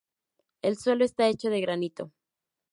El 0.63 0.77
suelo 0.77 1.05
está 1.05 1.27
hecho 1.27 1.51
de 1.51 1.61
granito. 1.61 2.11